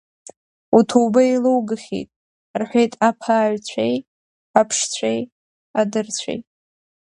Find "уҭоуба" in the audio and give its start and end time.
0.77-1.21